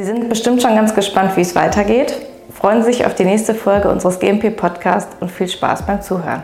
[0.00, 2.14] Sie sind bestimmt schon ganz gespannt, wie es weitergeht.
[2.54, 6.42] Freuen Sie sich auf die nächste Folge unseres GMP Podcasts und viel Spaß beim Zuhören.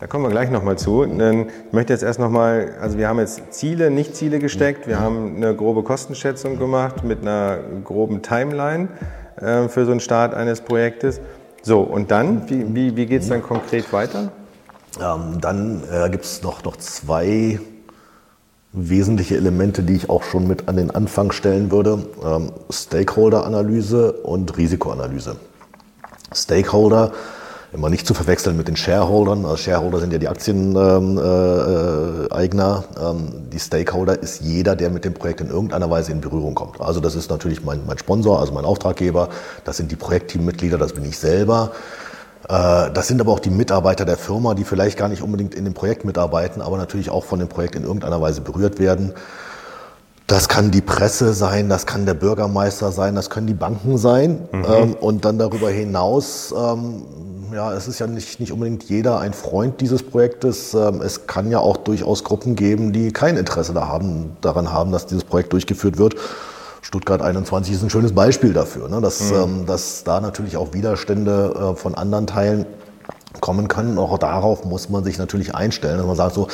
[0.00, 1.04] Da kommen wir gleich nochmal zu.
[1.04, 4.86] Ich möchte jetzt erst nochmal, also wir haben jetzt Ziele, Nicht-Ziele gesteckt.
[4.86, 8.88] Wir haben eine grobe Kostenschätzung gemacht mit einer groben Timeline
[9.42, 11.20] äh, für so einen Start eines Projektes.
[11.60, 14.32] So, und dann, wie, wie, wie geht es dann konkret weiter?
[14.98, 17.60] Ähm, dann äh, gibt es noch, noch zwei
[18.76, 22.06] wesentliche Elemente, die ich auch schon mit an den Anfang stellen würde.
[22.24, 25.36] Ähm, Stakeholder-Analyse und Risikoanalyse.
[26.32, 27.12] Stakeholder
[27.72, 29.44] immer nicht zu verwechseln mit den Shareholdern.
[29.44, 30.98] Also Shareholder sind ja die Aktieneigner.
[30.98, 32.28] Ähm,
[32.98, 36.54] äh, ähm, die Stakeholder ist jeder, der mit dem Projekt in irgendeiner Weise in Berührung
[36.54, 36.80] kommt.
[36.80, 39.30] Also das ist natürlich mein, mein Sponsor, also mein Auftraggeber.
[39.64, 41.72] Das sind die Projektteammitglieder, das bin ich selber.
[42.48, 45.64] Äh, das sind aber auch die Mitarbeiter der Firma, die vielleicht gar nicht unbedingt in
[45.64, 49.14] dem Projekt mitarbeiten, aber natürlich auch von dem Projekt in irgendeiner Weise berührt werden.
[50.26, 54.48] Das kann die Presse sein, das kann der Bürgermeister sein, das können die Banken sein.
[54.50, 54.64] Mhm.
[54.68, 57.02] Ähm, und dann darüber hinaus, ähm,
[57.52, 60.74] ja, es ist ja nicht, nicht unbedingt jeder ein Freund dieses Projektes.
[60.74, 65.22] Ähm, es kann ja auch durchaus Gruppen geben, die kein Interesse daran haben, dass dieses
[65.22, 66.16] Projekt durchgeführt wird.
[66.86, 69.00] Stuttgart 21 ist ein schönes Beispiel dafür, ne?
[69.00, 69.36] dass, mhm.
[69.36, 72.64] ähm, dass da natürlich auch Widerstände äh, von anderen Teilen
[73.40, 73.98] kommen können.
[73.98, 76.46] Auch darauf muss man sich natürlich einstellen, dass man sagt so,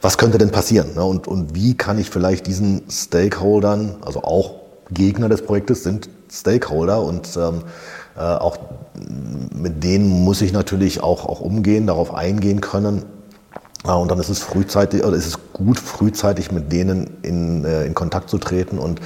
[0.00, 0.94] was könnte denn passieren?
[0.94, 1.04] Ne?
[1.04, 4.54] Und, und wie kann ich vielleicht diesen Stakeholdern, also auch
[4.90, 7.60] Gegner des Projektes sind Stakeholder und ähm,
[8.16, 8.56] äh, auch
[9.54, 13.04] mit denen muss ich natürlich auch, auch umgehen, darauf eingehen können.
[13.86, 17.84] Ja, und dann ist es frühzeitig, oder ist es gut, frühzeitig mit denen in, äh,
[17.84, 19.00] in Kontakt zu treten und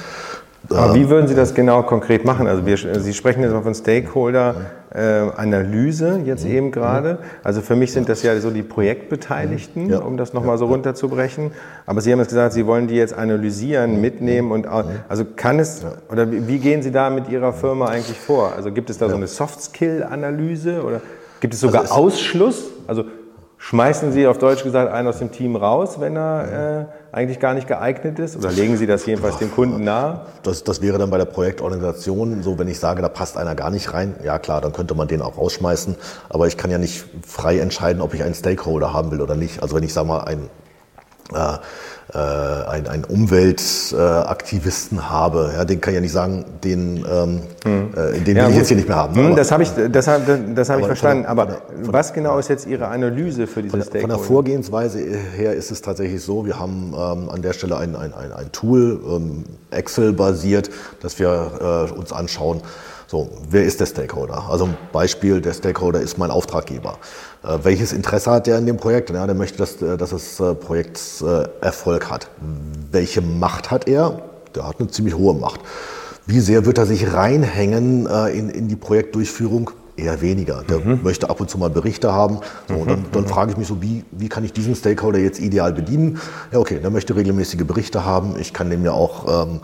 [0.69, 2.47] aber wie würden Sie das genau konkret machen?
[2.47, 7.17] Also wir, Sie sprechen jetzt mal von Stakeholder-Analyse äh, jetzt eben gerade.
[7.43, 9.99] Also für mich sind das ja so die Projektbeteiligten, ja.
[9.99, 11.51] um das nochmal so runterzubrechen.
[11.85, 15.83] Aber Sie haben jetzt gesagt, Sie wollen die jetzt analysieren, mitnehmen und also kann es
[16.11, 18.53] oder wie gehen Sie da mit Ihrer Firma eigentlich vor?
[18.55, 21.01] Also gibt es da so eine Soft-Skill-Analyse oder
[21.39, 22.69] gibt es sogar also Ausschluss?
[22.87, 23.03] Also
[23.63, 27.53] Schmeißen Sie auf Deutsch gesagt einen aus dem Team raus, wenn er äh, eigentlich gar
[27.53, 28.35] nicht geeignet ist?
[28.35, 30.25] Oder legen Sie das jedenfalls dem Kunden nahe?
[30.41, 33.69] Das, das wäre dann bei der Projektorganisation so, wenn ich sage, da passt einer gar
[33.69, 34.15] nicht rein.
[34.23, 35.95] Ja klar, dann könnte man den auch rausschmeißen.
[36.29, 39.61] Aber ich kann ja nicht frei entscheiden, ob ich einen Stakeholder haben will oder nicht.
[39.61, 40.49] Also wenn ich sage mal, ein
[41.31, 41.57] äh,
[42.13, 47.89] äh, einen, einen Umweltaktivisten habe, ja, den kann ich ja nicht sagen, den, ähm, hm.
[47.95, 49.15] äh, den ja, will ich jetzt hier nicht mehr haben.
[49.15, 50.21] Hm, das habe ich, das hab,
[50.55, 51.25] das hab ich verstanden.
[51.25, 54.01] aber der, was genau ist jetzt Ihre Analyse für diese Stakeholder?
[54.01, 57.95] Von der Vorgehensweise her ist es tatsächlich so, wir haben ähm, an der Stelle ein,
[57.95, 60.69] ein, ein, ein Tool, ähm, Excel-basiert,
[61.01, 62.61] das wir äh, uns anschauen,
[63.11, 64.49] so, wer ist der Stakeholder?
[64.49, 66.97] Also ein Beispiel, der Stakeholder ist mein Auftraggeber.
[67.43, 69.09] Äh, welches Interesse hat der in dem Projekt?
[69.09, 72.29] Ja, der möchte, dass, äh, dass das äh, Projekt äh, Erfolg hat.
[72.91, 74.21] Welche Macht hat er?
[74.55, 75.61] Der hat eine ziemlich hohe Macht.
[76.25, 79.71] Wie sehr wird er sich reinhängen äh, in, in die Projektdurchführung?
[79.97, 80.63] Eher weniger.
[80.63, 81.01] Der mhm.
[81.03, 82.39] möchte ab und zu mal Berichte haben.
[82.67, 85.39] So, und dann, dann frage ich mich so, wie, wie kann ich diesen Stakeholder jetzt
[85.39, 86.19] ideal bedienen?
[86.51, 88.35] Ja, okay, der möchte regelmäßige Berichte haben.
[88.39, 89.59] Ich kann dem ja auch, ähm,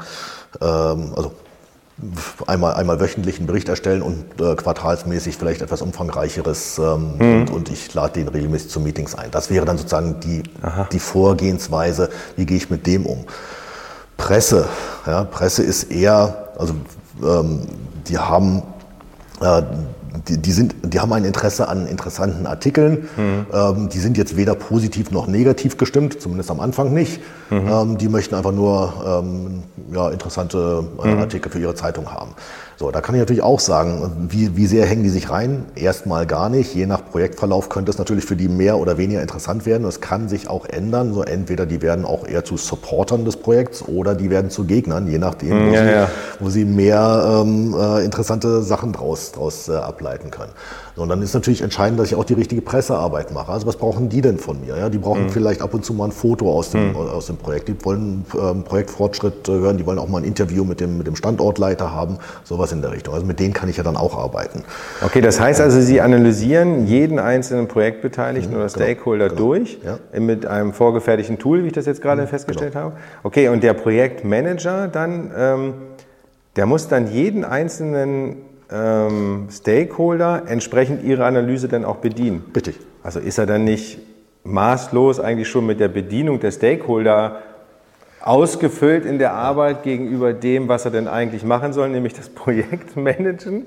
[0.62, 1.32] ähm, also
[2.46, 7.42] einmal, einmal wöchentlich einen Bericht erstellen und äh, quartalsmäßig vielleicht etwas umfangreicheres ähm, mhm.
[7.42, 9.32] und, und, ich lade den regelmäßig zu Meetings ein.
[9.32, 10.44] Das wäre dann sozusagen die,
[10.92, 13.26] die Vorgehensweise, wie gehe ich mit dem um.
[14.16, 14.68] Presse,
[15.06, 16.76] ja, Presse ist eher, also
[17.24, 17.68] ähm,
[18.08, 18.64] die haben
[19.42, 19.62] äh,
[20.28, 23.08] die, die, sind, die haben ein Interesse an interessanten Artikeln.
[23.18, 23.46] Mhm.
[23.54, 27.22] Ähm, die sind jetzt weder positiv noch negativ gestimmt, zumindest am Anfang nicht.
[27.50, 27.68] Mhm.
[27.68, 31.20] Ähm, die möchten einfach nur ähm, ja, interessante äh, mhm.
[31.20, 32.32] Artikel für ihre Zeitung haben.
[32.80, 35.66] So, da kann ich natürlich auch sagen, wie, wie sehr hängen die sich rein?
[35.74, 36.76] Erstmal gar nicht.
[36.76, 39.88] Je nach Projektverlauf könnte es natürlich für die mehr oder weniger interessant werden.
[39.88, 41.12] Es kann sich auch ändern.
[41.12, 45.08] So entweder die werden auch eher zu Supportern des Projekts oder die werden zu Gegnern,
[45.08, 46.10] je nachdem, wo, ja, sie, ja.
[46.40, 50.52] wo sie mehr ähm, äh, interessante Sachen draus, draus äh, ableiten können.
[50.96, 53.52] So, und dann ist natürlich entscheidend, dass ich auch die richtige Pressearbeit mache.
[53.52, 54.78] Also was brauchen die denn von mir?
[54.78, 55.30] Ja, die brauchen mhm.
[55.30, 56.96] vielleicht ab und zu mal ein Foto aus dem, mhm.
[56.96, 57.68] aus dem Projekt.
[57.68, 61.08] Die wollen ähm, Projektfortschritt äh, hören, die wollen auch mal ein Interview mit dem, mit
[61.08, 62.18] dem Standortleiter haben.
[62.44, 63.14] Sowas in der Richtung.
[63.14, 64.64] Also mit denen kann ich ja dann auch arbeiten.
[65.02, 69.80] Okay, das heißt also, Sie analysieren jeden einzelnen Projektbeteiligten mhm, oder genau, Stakeholder genau, durch
[69.84, 70.20] ja.
[70.20, 72.86] mit einem vorgefertigten Tool, wie ich das jetzt gerade mhm, festgestellt genau.
[72.86, 72.98] habe.
[73.24, 75.74] Okay, und der Projektmanager dann, ähm,
[76.56, 78.38] der muss dann jeden einzelnen
[78.72, 82.44] ähm, Stakeholder entsprechend Ihre Analyse dann auch bedienen.
[82.56, 82.80] Richtig.
[83.04, 84.00] Also ist er dann nicht
[84.44, 87.42] maßlos eigentlich schon mit der Bedienung der Stakeholder
[88.22, 92.96] ausgefüllt in der Arbeit gegenüber dem, was er denn eigentlich machen soll, nämlich das Projekt
[92.98, 93.66] managen?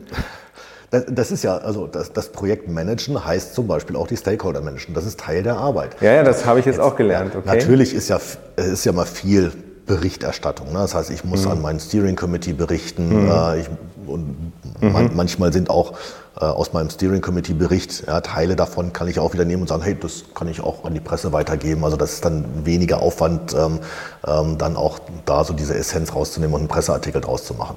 [0.91, 4.93] Das, das, ist ja, also das, das Projektmanagen heißt zum Beispiel auch die Stakeholder managen.
[4.93, 5.97] Das ist Teil der Arbeit.
[6.00, 7.37] Ja, ja, das habe ich jetzt, jetzt auch gelernt.
[7.37, 7.47] Okay.
[7.47, 8.20] Natürlich ist ja,
[8.56, 9.52] ist ja mal viel
[9.90, 10.69] Berichterstattung.
[10.69, 10.78] Ne?
[10.78, 11.50] Das heißt, ich muss mhm.
[11.50, 13.25] an meinen Steering Committee berichten.
[13.25, 13.28] Mhm.
[13.28, 13.66] Äh, ich,
[14.06, 14.92] und mhm.
[14.92, 15.94] man, manchmal sind auch
[16.40, 19.69] äh, aus meinem Steering Committee Bericht ja, Teile davon kann ich auch wieder nehmen und
[19.69, 21.84] sagen, hey, das kann ich auch an die Presse weitergeben.
[21.84, 23.81] Also das ist dann weniger Aufwand, ähm,
[24.25, 27.76] ähm, dann auch da so diese Essenz rauszunehmen und einen Presseartikel draus zu machen.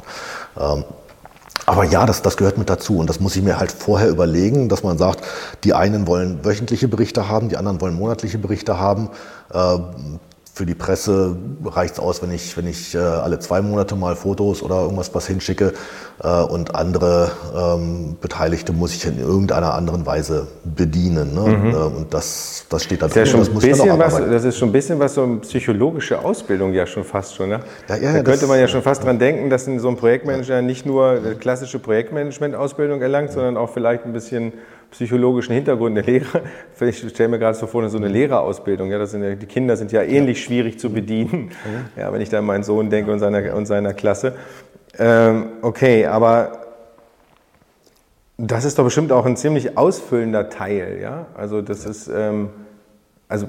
[0.60, 0.84] Ähm,
[1.66, 4.70] aber ja, das, das gehört mit dazu und das muss ich mir halt vorher überlegen,
[4.70, 5.24] dass man sagt,
[5.64, 9.10] die einen wollen wöchentliche Berichte haben, die anderen wollen monatliche Berichte haben.
[9.52, 9.80] Äh,
[10.56, 11.36] für die Presse
[11.66, 15.14] reicht es aus, wenn ich, wenn ich äh, alle zwei Monate mal Fotos oder irgendwas
[15.16, 15.74] was hinschicke
[16.24, 21.34] äh, und andere ähm, Beteiligte muss ich in irgendeiner anderen Weise bedienen.
[21.34, 21.58] Ne?
[21.58, 21.72] Mhm.
[21.72, 23.26] Äh, und das, das steht da drin.
[23.26, 26.72] Ja das, muss bisschen was, das ist schon ein bisschen was so eine psychologische Ausbildung
[26.72, 27.50] ja schon fast schon.
[27.50, 27.60] Ne?
[27.90, 30.86] Ja, ja, da könnte man ja schon fast dran denken, dass so ein Projektmanager nicht
[30.86, 34.54] nur klassische Projektmanagement-Ausbildung erlangt, sondern auch vielleicht ein bisschen
[34.94, 36.44] psychologischen Hintergrund eine Lehre.
[36.80, 38.92] Ich stelle mir gerade so vor, so eine Lehrerausbildung.
[38.92, 41.46] Ja, das sind ja, die Kinder sind ja ähnlich schwierig zu bedienen.
[41.46, 42.00] Mhm.
[42.00, 44.34] Ja, wenn ich da an meinen Sohn denke und seiner, und seiner Klasse.
[45.00, 46.60] Ähm, okay, aber
[48.38, 51.00] das ist doch bestimmt auch ein ziemlich ausfüllender Teil.
[51.02, 52.50] Ja, also das ist, ähm,
[53.28, 53.48] also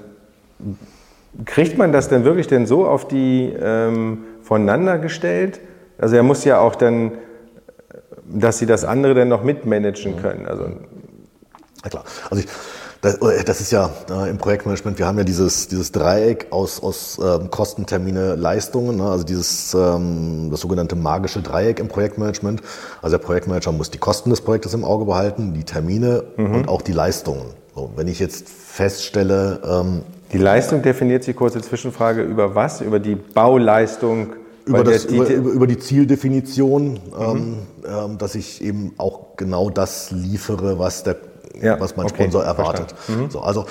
[1.44, 5.60] kriegt man das denn wirklich denn so auf die ähm, voneinander gestellt?
[5.98, 7.12] Also er muss ja auch dann
[8.26, 10.46] dass sie das andere dann noch mitmanagen können.
[10.46, 10.68] Also
[11.84, 12.04] na klar.
[12.30, 12.48] Also ich,
[13.04, 16.82] das, äh, das ist ja äh, im Projektmanagement, wir haben ja dieses, dieses Dreieck aus,
[16.82, 19.04] aus ähm, Kosten, Termine, Leistungen, ne?
[19.04, 22.62] also dieses ähm, das sogenannte magische Dreieck im Projektmanagement.
[23.02, 26.54] Also der Projektmanager muss die Kosten des Projektes im Auge behalten, die Termine mhm.
[26.54, 27.44] und auch die Leistungen.
[27.74, 29.60] So, wenn ich jetzt feststelle...
[29.68, 30.02] Ähm,
[30.32, 32.80] die Leistung definiert sich, kurze Zwischenfrage, über was?
[32.80, 34.32] Über die Bauleistung?
[34.64, 36.98] Über, das, über, über, die Zieldefinition, mhm.
[37.20, 41.16] ähm, ähm, dass ich eben auch genau das liefere, was der
[41.62, 42.94] ja, was mein okay, Sponsor erwartet.
[43.08, 43.30] Mhm.
[43.30, 43.66] So, also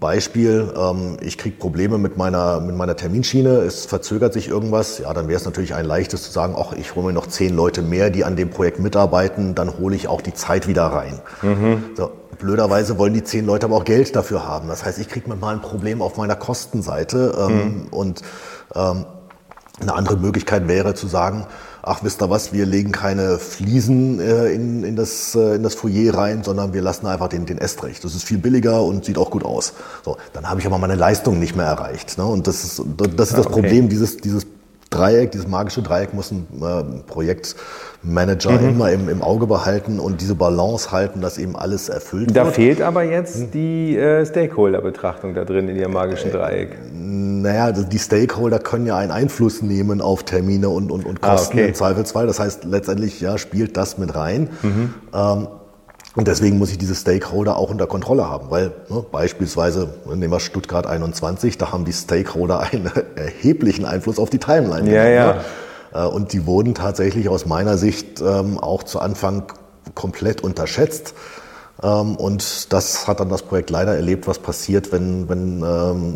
[0.00, 5.12] Beispiel, ähm, ich kriege Probleme mit meiner, mit meiner Terminschiene, es verzögert sich irgendwas, ja,
[5.12, 7.82] dann wäre es natürlich ein leichtes zu sagen, ach, ich hole mir noch zehn Leute
[7.82, 11.20] mehr, die an dem Projekt mitarbeiten, dann hole ich auch die Zeit wieder rein.
[11.42, 11.84] Mhm.
[11.96, 14.68] So, blöderweise wollen die zehn Leute aber auch Geld dafür haben.
[14.68, 17.86] Das heißt, ich kriege mir mal ein Problem auf meiner Kostenseite ähm, mhm.
[17.90, 18.22] und
[18.74, 19.06] ähm,
[19.80, 21.46] eine andere Möglichkeit wäre zu sagen,
[21.86, 25.74] ach wisst ihr was, wir legen keine Fliesen äh, in, in, das, äh, in das
[25.74, 28.00] Foyer rein, sondern wir lassen einfach den, den Estrich.
[28.00, 29.74] Das ist viel billiger und sieht auch gut aus.
[30.04, 32.18] So, dann habe ich aber meine Leistung nicht mehr erreicht.
[32.18, 32.24] Ne?
[32.24, 33.48] Und das ist das, ist das ah, okay.
[33.50, 34.46] Problem, dieses, dieses
[34.94, 38.68] Dreieck, dieses magische Dreieck muss ein äh, Projektmanager mhm.
[38.68, 42.46] immer im, im, Auge behalten und diese Balance halten, dass eben alles erfüllt da wird.
[42.46, 46.78] Da fehlt aber jetzt die äh, Stakeholder-Betrachtung da drin in Ihrem magischen äh, Dreieck.
[46.92, 51.58] Naja, die Stakeholder können ja einen Einfluss nehmen auf Termine und, und, und ah, Kosten
[51.58, 51.68] ah, okay.
[51.68, 52.26] im Zweifelsfall.
[52.26, 54.50] Das heißt, letztendlich ja, spielt das mit rein.
[54.62, 54.94] Mhm.
[55.12, 55.48] Ähm,
[56.16, 60.40] und deswegen muss ich diese Stakeholder auch unter Kontrolle haben, weil ne, beispielsweise, nehmen wir
[60.40, 64.92] Stuttgart 21, da haben die Stakeholder einen erheblichen Einfluss auf die Timeline.
[64.92, 65.34] Ja, ja.
[65.92, 66.08] Ne?
[66.10, 69.44] Und die wurden tatsächlich aus meiner Sicht ähm, auch zu Anfang
[69.94, 71.14] komplett unterschätzt.
[71.82, 76.14] Ähm, und das hat dann das Projekt leider erlebt, was passiert, wenn, wenn, ähm,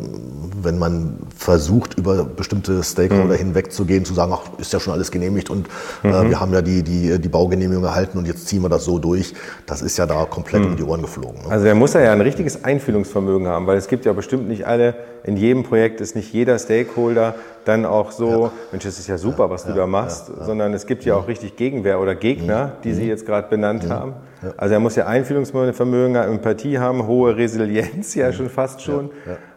[0.62, 3.38] wenn man versucht, über bestimmte Stakeholder mhm.
[3.38, 5.68] hinwegzugehen, zu sagen, ach, ist ja schon alles genehmigt und
[6.04, 6.30] äh, mhm.
[6.30, 9.34] wir haben ja die, die, die Baugenehmigung erhalten und jetzt ziehen wir das so durch.
[9.66, 10.68] Das ist ja da komplett mhm.
[10.68, 11.42] um die Ohren geflogen.
[11.42, 11.50] Ne?
[11.50, 14.94] Also er muss ja ein richtiges Einfühlungsvermögen haben, weil es gibt ja bestimmt nicht alle,
[15.24, 17.34] in jedem Projekt ist nicht jeder Stakeholder
[17.68, 18.52] dann auch so, ja.
[18.72, 21.56] Mensch, das ist ja super, was du da machst, sondern es gibt ja auch richtig
[21.56, 24.14] Gegenwehr oder Gegner, die Sie jetzt gerade benannt haben.
[24.56, 29.10] Also er muss ja Einfühlungsvermögen, Empathie haben, hohe Resilienz ja schon fast schon.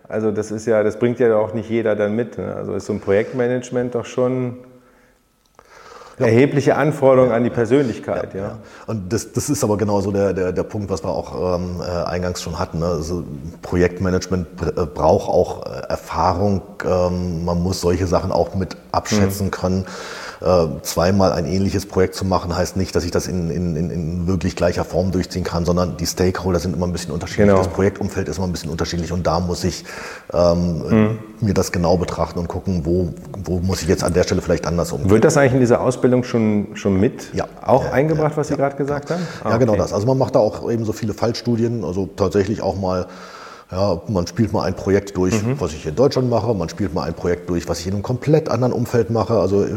[0.07, 2.37] Also das ist ja, das bringt ja auch nicht jeder dann mit.
[2.37, 2.53] Ne?
[2.53, 4.57] Also ist so ein Projektmanagement doch schon
[6.21, 8.33] erhebliche Anforderungen an die Persönlichkeit.
[8.33, 8.59] Ja.
[8.87, 12.03] Und das, das ist aber genauso der, der, der Punkt, was wir auch ähm, äh,
[12.05, 12.79] eingangs schon hatten.
[12.79, 12.85] Ne?
[12.85, 13.23] Also
[13.61, 16.61] Projektmanagement äh, braucht auch äh, Erfahrung.
[16.85, 19.51] Ähm, man muss solche Sachen auch mit abschätzen mhm.
[19.51, 19.85] können.
[20.41, 24.25] Äh, zweimal ein ähnliches Projekt zu machen, heißt nicht, dass ich das in, in, in
[24.25, 27.45] wirklich gleicher Form durchziehen kann, sondern die Stakeholder sind immer ein bisschen unterschiedlich.
[27.45, 27.59] Genau.
[27.59, 29.85] Das Projektumfeld ist immer ein bisschen unterschiedlich und da muss ich
[30.33, 31.19] ähm, mhm.
[31.41, 34.65] mir das genau betrachten und gucken, wo, wo muss ich jetzt an der Stelle vielleicht
[34.65, 35.11] anders umgehen.
[35.11, 37.45] Wird das eigentlich in dieser Ausbildung schon, schon mit ja.
[37.63, 39.21] auch ja, eingebracht, was Sie gerade gesagt haben?
[39.43, 39.81] Ah, ja, genau okay.
[39.81, 39.93] das.
[39.93, 43.05] Also man macht da auch eben so viele Fallstudien, also tatsächlich auch mal
[43.71, 45.59] ja, man spielt mal ein Projekt durch, mhm.
[45.59, 48.03] was ich in Deutschland mache, man spielt mal ein Projekt durch, was ich in einem
[48.03, 49.69] komplett anderen Umfeld mache, also äh,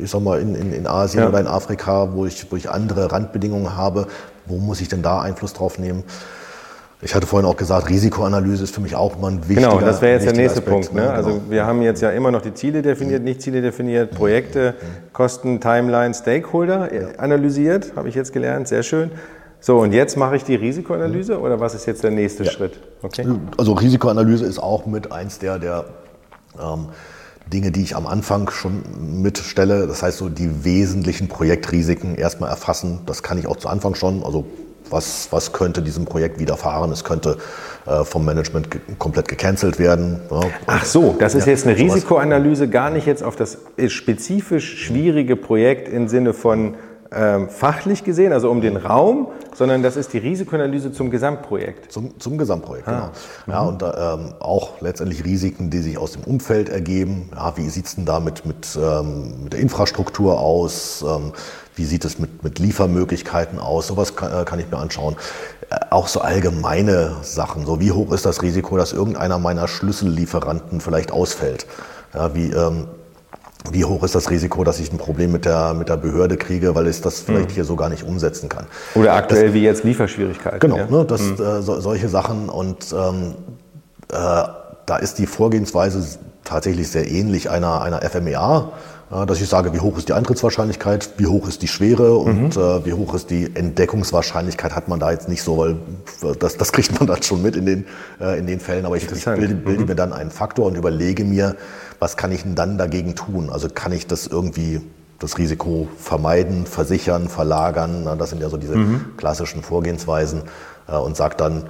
[0.00, 1.28] ich sag mal in, in, in Asien ja.
[1.28, 4.06] oder in Afrika, wo ich, wo ich andere Randbedingungen habe.
[4.48, 6.04] Wo muss ich denn da Einfluss drauf nehmen?
[7.02, 10.00] Ich hatte vorhin auch gesagt, Risikoanalyse ist für mich auch mal ein wichtiger Genau, das
[10.00, 10.94] wäre jetzt der nächste Aspekt, Punkt.
[10.94, 11.02] Ne?
[11.02, 11.10] ne?
[11.10, 11.42] Also genau.
[11.50, 14.74] wir haben jetzt ja immer noch die Ziele definiert, nicht Ziele definiert, Projekte,
[15.12, 19.10] Kosten, Timeline, Stakeholder analysiert, habe ich jetzt gelernt, sehr schön.
[19.60, 22.50] So, und jetzt mache ich die Risikoanalyse oder was ist jetzt der nächste ja.
[22.50, 22.80] Schritt?
[23.02, 23.26] Okay.
[23.56, 25.84] Also Risikoanalyse ist auch mit eins der, der,
[26.60, 26.88] ähm,
[27.52, 28.82] Dinge, die ich am Anfang schon
[29.22, 29.86] mitstelle.
[29.86, 33.00] Das heißt, so die wesentlichen Projektrisiken erstmal erfassen.
[33.06, 34.24] Das kann ich auch zu Anfang schon.
[34.24, 34.44] Also
[34.90, 36.90] was, was könnte diesem Projekt widerfahren?
[36.92, 37.38] Es könnte
[37.86, 40.20] äh, vom Management ge komplett gecancelt werden.
[40.30, 40.40] Ja.
[40.66, 43.58] Ach so, das ist ja, jetzt eine Risikoanalyse, gar nicht jetzt auf das
[43.88, 46.74] spezifisch schwierige Projekt im Sinne von
[47.12, 51.92] ähm, fachlich gesehen, also um den Raum, sondern das ist die Risikoanalyse zum Gesamtprojekt.
[51.92, 53.10] Zum, zum Gesamtprojekt, ah.
[53.44, 53.56] genau.
[53.56, 53.68] Ja, mhm.
[53.68, 57.30] und ähm, auch letztendlich Risiken, die sich aus dem Umfeld ergeben.
[57.34, 61.04] Ja, wie sieht es denn da mit, mit, ähm, mit der Infrastruktur aus?
[61.06, 61.32] Ähm,
[61.74, 63.86] wie sieht es mit, mit Liefermöglichkeiten aus?
[63.86, 65.16] Sowas kann, äh, kann ich mir anschauen.
[65.70, 70.80] Äh, auch so allgemeine Sachen, so wie hoch ist das Risiko, dass irgendeiner meiner Schlüssellieferanten
[70.80, 71.66] vielleicht ausfällt?
[72.14, 72.86] Ja, wie, ähm,
[73.72, 76.74] wie hoch ist das Risiko, dass ich ein Problem mit der, mit der Behörde kriege,
[76.74, 77.54] weil ich das vielleicht mhm.
[77.54, 78.66] hier so gar nicht umsetzen kann.
[78.94, 80.60] Oder aktuell das, wie jetzt Lieferschwierigkeiten.
[80.60, 80.86] Genau, ja?
[80.86, 81.34] ne, das, mhm.
[81.34, 82.48] äh, so, solche Sachen.
[82.48, 83.34] Und ähm,
[84.10, 88.72] äh, da ist die Vorgehensweise tatsächlich sehr ähnlich einer, einer FMEA.
[89.08, 92.60] Dass ich sage, wie hoch ist die Eintrittswahrscheinlichkeit, wie hoch ist die Schwere und mhm.
[92.60, 95.76] äh, wie hoch ist die Entdeckungswahrscheinlichkeit, hat man da jetzt nicht so, weil
[96.40, 97.86] das, das kriegt man dann schon mit in den,
[98.20, 98.84] äh, in den Fällen.
[98.84, 99.86] Aber ich, ich bilde, bilde mhm.
[99.86, 101.54] mir dann einen Faktor und überlege mir,
[102.00, 103.48] was kann ich denn dann dagegen tun?
[103.48, 104.80] Also kann ich das irgendwie
[105.20, 108.08] das Risiko vermeiden, versichern, verlagern?
[108.18, 109.16] Das sind ja so diese mhm.
[109.16, 110.42] klassischen Vorgehensweisen
[110.88, 111.64] äh, und sagt dann,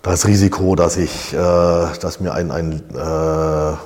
[0.00, 3.76] das Risiko, dass ich, äh, dass mir ein, ein äh,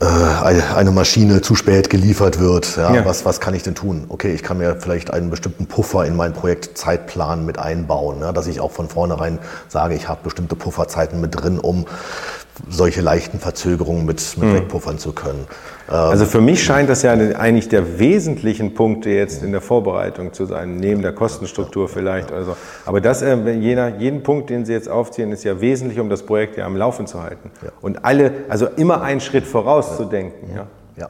[0.00, 2.76] eine Maschine zu spät geliefert wird.
[2.76, 3.04] Ja, ja.
[3.04, 4.04] Was, was kann ich denn tun?
[4.08, 8.46] Okay, ich kann mir vielleicht einen bestimmten Puffer in meinen Projektzeitplan mit einbauen, ja, dass
[8.46, 9.38] ich auch von vornherein
[9.68, 11.86] sage, ich habe bestimmte Pufferzeiten mit drin, um
[12.68, 14.54] solche leichten Verzögerungen mit, mit mhm.
[14.54, 15.46] wegpuffern zu können.
[15.88, 20.44] Also für mich scheint das ja eigentlich der wesentlichen Punkte jetzt in der Vorbereitung zu
[20.44, 22.32] sein, neben der Kostenstruktur vielleicht.
[22.32, 26.10] Also, aber das, äh, jener, jeden Punkt, den Sie jetzt aufziehen, ist ja wesentlich, um
[26.10, 27.50] das Projekt ja am Laufen zu halten.
[27.62, 27.70] Ja.
[27.80, 30.50] Und alle, also immer einen Schritt voraus zu denken.
[30.56, 30.66] Ja.
[30.96, 31.08] ja.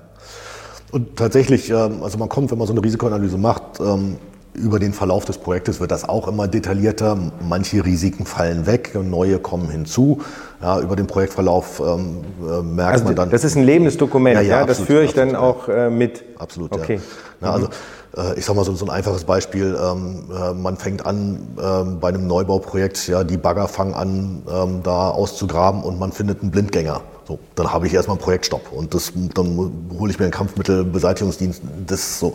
[0.93, 4.19] Und tatsächlich, ähm, also man kommt, wenn man so eine Risikoanalyse macht, ähm,
[4.57, 7.17] über den Verlauf des Projektes wird das auch immer detaillierter.
[7.49, 10.23] Manche Risiken fallen weg, neue kommen hinzu.
[10.63, 13.31] Ja, über den Projektverlauf ähm, äh, merkt also man dann.
[13.31, 15.69] Das ist ein lebendes Dokument, ja, ja, ja absolut, das führe ich absolut, dann auch
[15.69, 16.25] äh, mit.
[16.39, 16.99] Absolut, okay.
[17.43, 17.53] ja.
[17.53, 17.69] Also
[18.17, 22.01] äh, ich sage mal so, so, ein einfaches Beispiel, ähm, äh, man fängt an ähm,
[22.01, 26.51] bei einem Neubauprojekt, ja, die Bagger fangen an, ähm, da auszugraben und man findet einen
[26.51, 27.03] Blindgänger.
[27.29, 29.57] So, dann habe ich erstmal einen Projektstopp und das, dann
[29.99, 31.61] hole ich mir einen Kampfmittelbeseitigungsdienst.
[31.87, 32.35] Das ist so.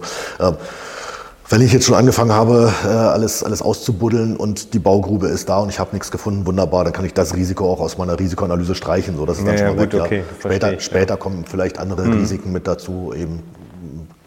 [1.51, 5.59] Wenn ich jetzt schon angefangen habe, äh, alles, alles auszubuddeln und die Baugrube ist da
[5.59, 8.73] und ich habe nichts gefunden, wunderbar, dann kann ich das Risiko auch aus meiner Risikoanalyse
[8.73, 9.17] streichen.
[9.17, 10.01] So, das ist dann ja, schon mal ja, gut, weg.
[10.01, 10.23] Okay.
[10.39, 12.19] Später, später kommen vielleicht andere hm.
[12.19, 13.43] Risiken mit dazu, eben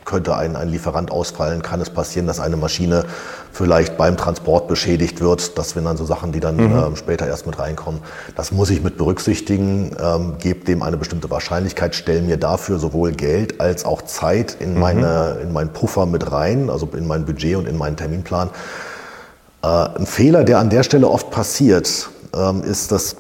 [0.05, 3.05] könnte ein, ein Lieferant ausfallen, kann es passieren, dass eine Maschine
[3.53, 5.57] vielleicht beim Transport beschädigt wird.
[5.57, 6.77] Das sind dann so Sachen, die dann mhm.
[6.77, 8.01] ähm, später erst mit reinkommen.
[8.37, 13.13] Das muss ich mit berücksichtigen, ähm, gebe dem eine bestimmte Wahrscheinlichkeit, stelle mir dafür sowohl
[13.13, 14.81] Geld als auch Zeit in, mhm.
[14.81, 18.51] meine, in meinen Puffer mit rein, also in mein Budget und in meinen Terminplan.
[19.63, 23.17] Äh, ein Fehler, der an der Stelle oft passiert, ähm, ist, dass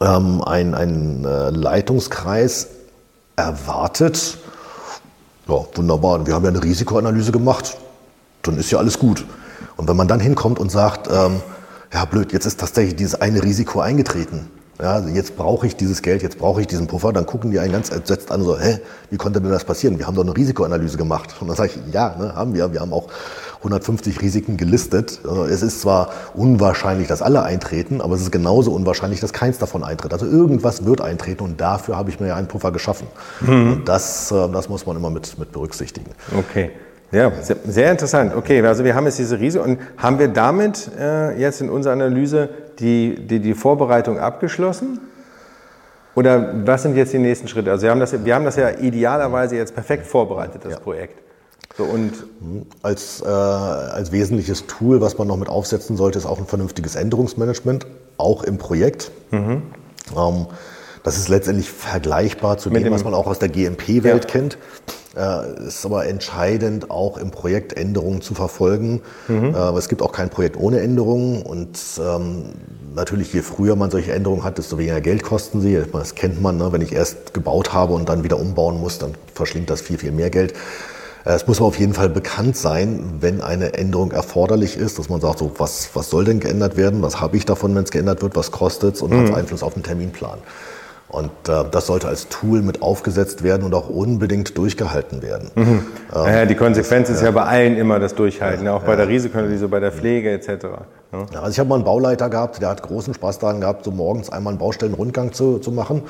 [0.00, 2.68] ähm, ein, ein äh, Leitungskreis
[3.36, 4.38] erwartet,
[5.48, 6.26] ja, wunderbar.
[6.26, 7.76] Wir haben ja eine Risikoanalyse gemacht.
[8.42, 9.24] Dann ist ja alles gut.
[9.76, 11.40] Und wenn man dann hinkommt und sagt, ähm,
[11.92, 14.50] ja blöd, jetzt ist tatsächlich dieses eine Risiko eingetreten.
[14.80, 17.12] Ja, jetzt brauche ich dieses Geld, jetzt brauche ich diesen Puffer.
[17.12, 19.98] Dann gucken die einen ganz entsetzt an, so, hä, wie konnte denn das passieren?
[19.98, 21.34] Wir haben doch eine Risikoanalyse gemacht.
[21.40, 22.72] Und dann sage ich, ja, ne, haben wir.
[22.72, 23.08] Wir haben auch
[23.64, 25.20] 150 Risiken gelistet.
[25.24, 29.58] Also es ist zwar unwahrscheinlich, dass alle eintreten, aber es ist genauso unwahrscheinlich, dass keins
[29.58, 30.12] davon eintritt.
[30.12, 33.06] Also irgendwas wird eintreten und dafür habe ich mir ja einen Puffer geschaffen.
[33.40, 33.72] Mhm.
[33.72, 36.10] Und das, äh, das muss man immer mit, mit berücksichtigen.
[36.36, 36.70] Okay.
[37.12, 38.34] Ja, sehr, sehr, interessant.
[38.34, 41.92] Okay, also wir haben jetzt diese Riese und haben wir damit äh, jetzt in unserer
[41.92, 42.48] Analyse
[42.80, 45.00] die, die, die Vorbereitung abgeschlossen?
[46.14, 47.70] Oder was sind jetzt die nächsten Schritte?
[47.70, 50.78] Also wir haben das, wir haben das ja idealerweise jetzt perfekt vorbereitet, das ja.
[50.78, 51.23] Projekt.
[51.76, 52.12] So, und
[52.82, 56.94] als, äh, als wesentliches Tool, was man noch mit aufsetzen sollte, ist auch ein vernünftiges
[56.94, 59.10] Änderungsmanagement, auch im Projekt.
[59.32, 59.62] Mhm.
[60.16, 60.46] Ähm,
[61.02, 64.30] das ist letztendlich vergleichbar zu dem, dem, was man auch aus der GMP-Welt ja.
[64.30, 64.56] kennt.
[65.16, 69.02] Äh, ist aber entscheidend, auch im Projekt Änderungen zu verfolgen.
[69.28, 69.54] Mhm.
[69.54, 71.42] Äh, es gibt auch kein Projekt ohne Änderungen.
[71.42, 72.44] Und ähm,
[72.94, 75.82] natürlich, je früher man solche Änderungen hat, desto weniger Geld kosten sie.
[75.92, 76.72] Das kennt man, ne?
[76.72, 80.12] wenn ich erst gebaut habe und dann wieder umbauen muss, dann verschlingt das viel, viel
[80.12, 80.54] mehr Geld.
[81.26, 85.38] Es muss auf jeden Fall bekannt sein, wenn eine Änderung erforderlich ist, dass man sagt,
[85.38, 88.36] so, was, was soll denn geändert werden, was habe ich davon, wenn es geändert wird,
[88.36, 89.20] was kostet es und mhm.
[89.20, 90.38] hat es Einfluss auf den Terminplan.
[91.08, 95.50] Und äh, das sollte als Tool mit aufgesetzt werden und auch unbedingt durchgehalten werden.
[95.54, 95.62] Mhm.
[95.64, 98.90] Ähm, naja, die Konsequenz ist ja, ja, bei allen immer das Durchhalten, ja, auch bei
[98.90, 100.48] ja, der Risikoanalyse, bei der Pflege etc.
[101.12, 103.92] Ja, also ich habe mal einen Bauleiter gehabt, der hat großen Spaß daran gehabt, so
[103.92, 106.02] morgens einmal einen Baustellenrundgang zu, zu machen.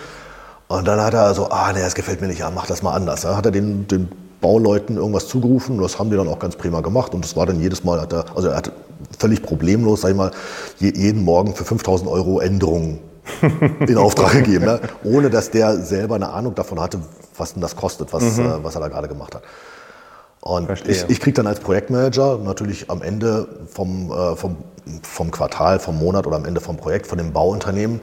[0.66, 2.94] Und dann hat er so, ah, nee, das gefällt mir nicht, ja, mach das mal
[2.94, 3.24] anders.
[3.24, 4.08] Ja, hat er den, den
[4.44, 5.80] Bauleuten irgendwas zugerufen.
[5.80, 7.14] Das haben die dann auch ganz prima gemacht.
[7.14, 8.72] Und das war dann jedes Mal, hat er, also er hat
[9.18, 10.32] völlig problemlos, sag ich mal,
[10.80, 12.98] jeden Morgen für 5000 Euro Änderungen
[13.88, 14.80] in Auftrag gegeben, ne?
[15.02, 16.98] ohne dass der selber eine Ahnung davon hatte,
[17.38, 18.44] was denn das kostet, was, mhm.
[18.44, 19.44] äh, was er da gerade gemacht hat.
[20.42, 20.92] Und Verstehe.
[20.92, 24.56] ich, ich kriege dann als Projektmanager natürlich am Ende vom, äh, vom,
[25.00, 28.02] vom Quartal, vom Monat oder am Ende vom Projekt von dem Bauunternehmen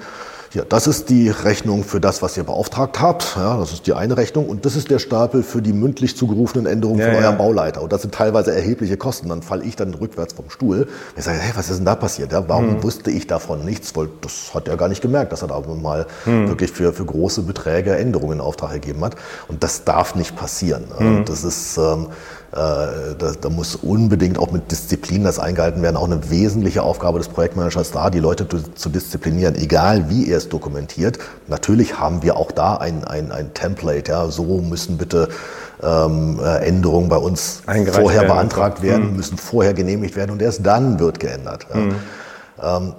[0.53, 3.37] ja, das ist die Rechnung für das, was ihr beauftragt habt.
[3.37, 4.49] Ja, das ist die eine Rechnung.
[4.49, 7.31] Und das ist der Stapel für die mündlich zugerufenen Änderungen ja, von eurem ja.
[7.31, 7.81] Bauleiter.
[7.81, 9.29] Und das sind teilweise erhebliche Kosten.
[9.29, 10.89] Dann falle ich dann rückwärts vom Stuhl.
[11.15, 12.33] Ich sage, hey, was ist denn da passiert?
[12.33, 12.83] Ja, warum hm.
[12.83, 13.95] wusste ich davon nichts?
[13.95, 16.49] Weil das hat er gar nicht gemerkt, dass er da mal hm.
[16.49, 19.15] wirklich für, für große Beträge Änderungen in Auftrag gegeben hat.
[19.47, 20.83] Und das darf nicht passieren.
[20.97, 21.23] Hm.
[21.23, 22.09] Das ist, ähm, äh,
[22.51, 25.95] da, da, muss unbedingt auch mit Disziplin das eingehalten werden.
[25.95, 30.37] Auch eine wesentliche Aufgabe des Projektmanagers da, die Leute zu, zu disziplinieren, egal wie er
[30.37, 31.17] es dokumentiert.
[31.47, 34.11] Natürlich haben wir auch da ein, ein, ein Template.
[34.11, 35.29] Ja, so müssen bitte
[35.81, 38.27] ähm, äh, Änderungen bei uns vorher werden.
[38.27, 39.15] beantragt werden, mhm.
[39.15, 41.67] müssen vorher genehmigt werden und erst dann wird geändert.
[41.73, 41.79] Ja.
[41.79, 41.95] Mhm.
[42.61, 42.93] Ähm,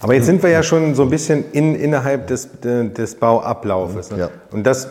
[0.00, 4.10] aber jetzt sind wir ja schon so ein bisschen in, innerhalb des, des Bauablaufes.
[4.10, 4.18] Ne?
[4.18, 4.28] Ja.
[4.52, 4.88] Und das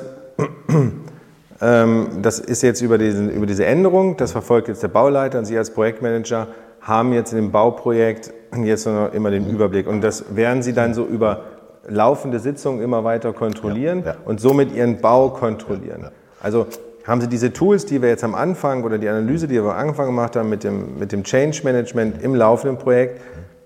[1.59, 5.57] das ist jetzt über, diesen, über diese Änderung, das verfolgt jetzt der Bauleiter und Sie
[5.57, 6.47] als Projektmanager
[6.81, 8.33] haben jetzt in dem Bauprojekt
[8.63, 9.87] jetzt noch immer den Überblick.
[9.87, 11.41] Und das werden Sie dann so über
[11.87, 14.17] laufende Sitzungen immer weiter kontrollieren ja, ja.
[14.25, 16.01] und somit Ihren Bau kontrollieren.
[16.03, 16.67] Ja, also
[17.05, 19.89] haben Sie diese Tools, die wir jetzt am Anfang oder die Analyse, die wir am
[19.89, 23.21] Anfang gemacht haben mit dem, mit dem Change Management im laufenden Projekt,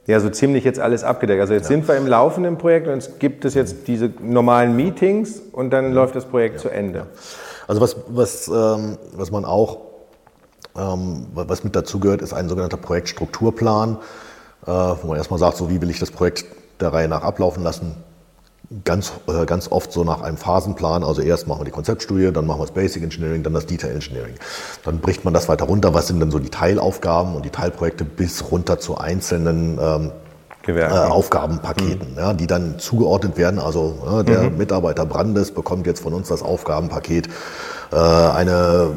[0.05, 1.39] ja so ziemlich jetzt alles abgedeckt.
[1.39, 5.41] Also jetzt sind wir im laufenden Projekt und es gibt es jetzt diese normalen Meetings
[5.51, 7.05] und dann läuft das Projekt zu Ende.
[7.69, 9.77] Also was, was, ähm, was man auch,
[10.75, 13.97] ähm, was mit dazu gehört, ist ein sogenannter Projektstrukturplan,
[14.65, 16.45] äh, wo man erstmal sagt, so wie will ich das Projekt
[16.79, 17.95] der Reihe nach ablaufen lassen.
[18.85, 22.47] Ganz, äh, ganz oft so nach einem Phasenplan, also erst machen wir die Konzeptstudie, dann
[22.47, 24.33] machen wir das Basic Engineering, dann das Detail Engineering.
[24.83, 28.03] Dann bricht man das weiter runter, was sind denn so die Teilaufgaben und die Teilprojekte
[28.03, 30.11] bis runter zu einzelnen ähm,
[30.67, 32.17] äh, Aufgabenpaketen, mhm.
[32.17, 33.59] ja, die dann zugeordnet werden.
[33.59, 34.57] Also äh, der mhm.
[34.57, 37.27] Mitarbeiter Brandes bekommt jetzt von uns das Aufgabenpaket,
[37.91, 38.91] äh, eine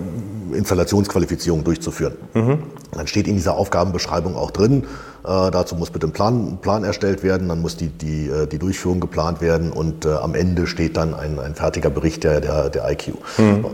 [0.53, 2.15] Installationsqualifizierung durchzuführen.
[2.35, 2.63] Mhm.
[2.93, 4.85] Dann steht in dieser Aufgabenbeschreibung auch drin,
[5.25, 8.59] äh, dazu muss bitte ein Plan, Plan erstellt werden, dann muss die, die, äh, die
[8.59, 12.71] Durchführung geplant werden und äh, am Ende steht dann ein, ein fertiger Bericht der, der,
[12.71, 13.15] der IQ.
[13.39, 13.67] Mhm.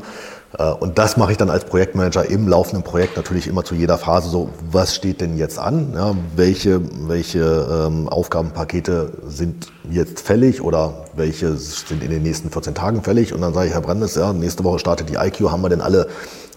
[0.56, 3.98] Äh, und das mache ich dann als Projektmanager im laufenden Projekt natürlich immer zu jeder
[3.98, 5.92] Phase so, was steht denn jetzt an?
[5.94, 12.74] Ja, welche welche ähm, Aufgabenpakete sind jetzt fällig oder welche sind in den nächsten 14
[12.74, 13.33] Tagen fällig?
[13.33, 15.81] Und dann sage ich, Herr Brandes, ja, nächste Woche startet die IQ, haben wir denn
[15.81, 16.09] alle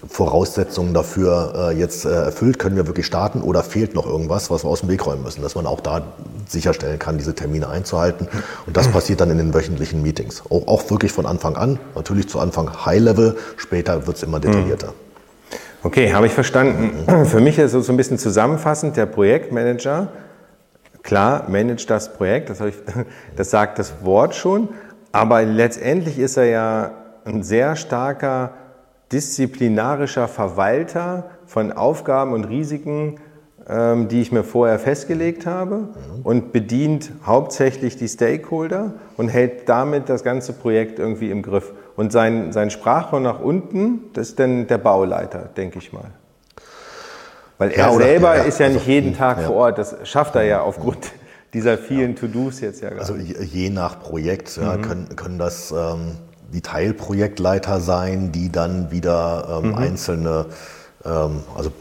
[0.07, 2.59] Voraussetzungen dafür äh, jetzt äh, erfüllt?
[2.59, 5.41] Können wir wirklich starten oder fehlt noch irgendwas, was wir aus dem Weg räumen müssen?
[5.41, 6.01] Dass man auch da
[6.47, 8.27] sicherstellen kann, diese Termine einzuhalten.
[8.65, 10.43] Und das passiert dann in den wöchentlichen Meetings.
[10.49, 11.79] Auch, auch wirklich von Anfang an.
[11.95, 14.87] Natürlich zu Anfang High-Level, später wird es immer detaillierter.
[14.87, 14.93] Hm.
[15.83, 17.25] Okay, habe ich verstanden.
[17.25, 20.09] Für mich ist es so ein bisschen zusammenfassend, der Projektmanager,
[21.11, 22.75] klar, managt das Projekt, das, ich,
[23.35, 24.69] das sagt das Wort schon,
[25.11, 26.91] aber letztendlich ist er ja
[27.25, 28.51] ein sehr starker
[29.11, 33.19] disziplinarischer Verwalter von Aufgaben und Risiken,
[33.67, 36.21] ähm, die ich mir vorher festgelegt habe mhm.
[36.23, 41.73] und bedient hauptsächlich die Stakeholder und hält damit das ganze Projekt irgendwie im Griff.
[41.97, 46.11] Und sein, sein Sprachrohr nach unten, das ist dann der Bauleiter, denke ich mal.
[47.61, 49.47] Weil er ja, oder, selber ja, ist ja also, nicht jeden Tag ja.
[49.47, 51.11] vor Ort, das schafft er ja aufgrund
[51.53, 53.01] dieser vielen To-Dos jetzt ja gerade.
[53.01, 54.81] Also je nach Projekt mhm.
[54.81, 55.71] können, können das...
[55.71, 56.17] Ähm
[56.53, 59.75] die Teilprojektleiter sein, die dann wieder ähm, mhm.
[59.75, 60.45] einzelne,
[61.05, 61.71] ähm, also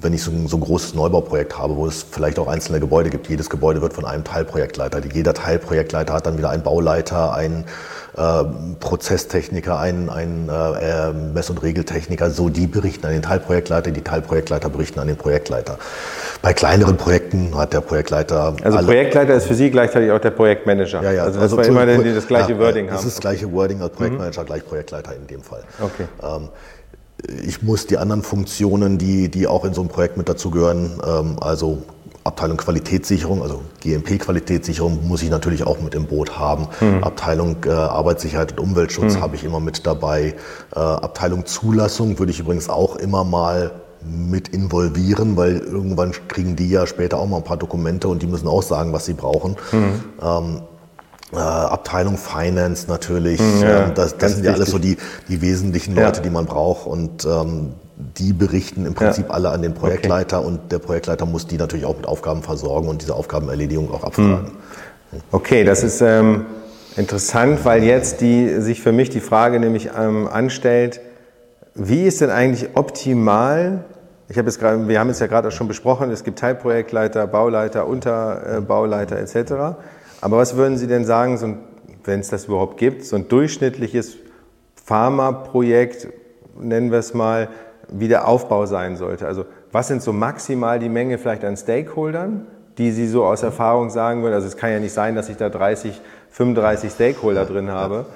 [0.00, 3.10] wenn ich so ein, so ein, großes Neubauprojekt habe, wo es vielleicht auch einzelne Gebäude
[3.10, 5.00] gibt, jedes Gebäude wird von einem Teilprojektleiter.
[5.12, 7.64] Jeder Teilprojektleiter hat dann wieder einen Bauleiter, einen
[8.16, 8.44] äh,
[8.80, 12.30] Prozesstechniker, einen, einen äh, Mess- und Regeltechniker.
[12.30, 15.78] So, die berichten an den Teilprojektleiter, die Teilprojektleiter berichten an den Projektleiter.
[16.40, 18.54] Bei kleineren Projekten hat der Projektleiter.
[18.62, 21.02] Also Projektleiter ist für Sie gleichzeitig auch der Projektmanager.
[21.02, 21.22] Ja, ja.
[21.24, 22.96] Also, dass also, wir immer das gleiche ja, Wording haben.
[22.96, 24.46] Das ist das gleiche Wording als Projektmanager, mhm.
[24.46, 25.64] gleich Projektleiter in dem Fall.
[25.80, 26.06] Okay.
[26.22, 26.48] Ähm,
[27.46, 31.36] ich muss die anderen Funktionen, die, die auch in so einem Projekt mit dazugehören, ähm,
[31.40, 31.82] also
[32.24, 36.66] Abteilung Qualitätssicherung, also GMP-Qualitätssicherung muss ich natürlich auch mit im Boot haben.
[36.80, 37.04] Mhm.
[37.04, 39.20] Abteilung äh, Arbeitssicherheit und Umweltschutz mhm.
[39.20, 40.34] habe ich immer mit dabei.
[40.74, 43.70] Äh, Abteilung Zulassung würde ich übrigens auch immer mal
[44.04, 48.26] mit involvieren, weil irgendwann kriegen die ja später auch mal ein paar Dokumente und die
[48.26, 49.56] müssen auch sagen, was sie brauchen.
[49.72, 50.04] Mhm.
[50.20, 50.60] Ähm,
[51.32, 53.40] äh, Abteilung Finance natürlich.
[53.40, 54.96] Hm, ja, ähm, das, das sind ja alles so die,
[55.28, 56.22] die wesentlichen Leute, ja.
[56.22, 56.86] die man braucht.
[56.86, 59.34] Und ähm, die berichten im Prinzip ja.
[59.34, 60.46] alle an den Projektleiter okay.
[60.46, 64.52] und der Projektleiter muss die natürlich auch mit Aufgaben versorgen und diese Aufgabenerledigung auch abfragen.
[65.10, 65.20] Hm.
[65.32, 66.44] Okay, das ist ähm,
[66.96, 71.00] interessant, weil jetzt die, sich für mich die Frage nämlich ähm, anstellt,
[71.74, 73.84] wie ist denn eigentlich optimal,
[74.28, 77.26] ich habe jetzt gerade, wir haben es ja gerade auch schon besprochen, es gibt Teilprojektleiter,
[77.26, 79.76] Bauleiter, Unterbauleiter etc.
[80.26, 81.54] Aber was würden Sie denn sagen, so
[82.02, 84.16] wenn es das überhaupt gibt, so ein durchschnittliches
[84.74, 86.08] Pharmaprojekt,
[86.58, 87.46] nennen wir es mal,
[87.88, 89.28] wie der Aufbau sein sollte?
[89.28, 93.88] Also was sind so maximal die Menge vielleicht an Stakeholdern, die Sie so aus Erfahrung
[93.88, 94.34] sagen würden?
[94.34, 98.06] Also es kann ja nicht sein, dass ich da 30, 35 Stakeholder drin habe.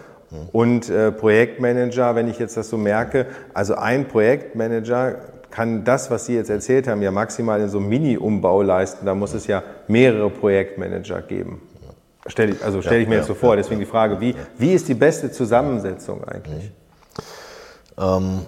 [0.50, 5.14] Und äh, Projektmanager, wenn ich jetzt das so merke, also ein Projektmanager
[5.52, 9.06] kann das, was Sie jetzt erzählt haben, ja maximal in so einem Mini-Umbau leisten.
[9.06, 11.62] Da muss es ja mehrere Projektmanager geben.
[12.26, 13.56] Stell ich, also stelle ich mir ja, jetzt so vor.
[13.56, 16.70] Deswegen die Frage, wie, wie ist die beste Zusammensetzung eigentlich?
[17.98, 18.40] Ähm,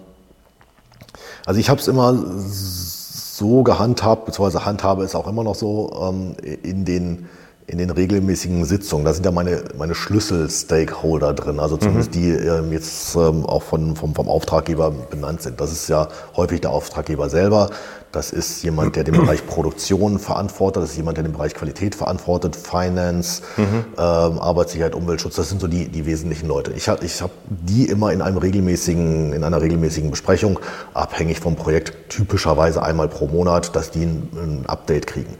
[1.47, 6.37] also ich habe es immer so gehandhabt, beziehungsweise handhabe es auch immer noch so ähm,
[6.63, 7.29] in den
[7.67, 9.05] in den regelmäßigen Sitzungen.
[9.05, 12.21] Da sind ja meine, meine Schlüssel-Stakeholder drin, also zumindest mhm.
[12.21, 15.61] die ähm, jetzt ähm, auch von, vom, vom Auftraggeber benannt sind.
[15.61, 17.71] Das ist ja häufig der Auftraggeber selber.
[18.11, 20.83] Das ist jemand, der den Bereich Produktion verantwortet.
[20.83, 23.85] Das ist jemand, der den Bereich Qualität verantwortet, Finance, mhm.
[23.97, 25.37] ähm, Arbeitssicherheit, Umweltschutz.
[25.37, 26.73] Das sind so die, die wesentlichen Leute.
[26.73, 30.61] Ich habe ich hab die immer in einem regelmäßigen, in einer regelmäßigen Besprechung,
[30.93, 35.39] abhängig vom Projekt, typischerweise einmal pro Monat, dass die ein, ein Update kriegen.